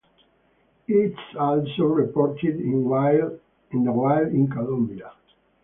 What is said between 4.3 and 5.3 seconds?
in Colombia.